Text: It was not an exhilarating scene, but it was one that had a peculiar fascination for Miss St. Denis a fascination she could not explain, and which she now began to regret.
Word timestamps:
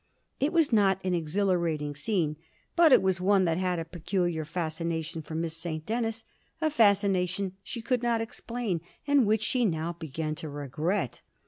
It 0.39 0.51
was 0.51 0.73
not 0.73 0.99
an 1.03 1.13
exhilarating 1.13 1.93
scene, 1.93 2.35
but 2.75 2.91
it 2.91 3.03
was 3.03 3.21
one 3.21 3.45
that 3.45 3.59
had 3.59 3.77
a 3.77 3.85
peculiar 3.85 4.43
fascination 4.45 5.21
for 5.21 5.35
Miss 5.35 5.55
St. 5.55 5.85
Denis 5.85 6.25
a 6.59 6.71
fascination 6.71 7.53
she 7.61 7.83
could 7.83 8.01
not 8.01 8.19
explain, 8.19 8.81
and 9.05 9.27
which 9.27 9.43
she 9.43 9.63
now 9.63 9.93
began 9.93 10.33
to 10.41 10.49
regret. 10.49 11.21